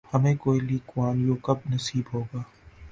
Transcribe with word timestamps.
ہمیں 0.13 0.35
کوئی 0.43 0.59
لی 0.67 0.77
کوآن 0.89 1.15
یو 1.25 1.35
کب 1.45 1.57
نصیب 1.71 2.05
ہوگا؟ 2.13 2.41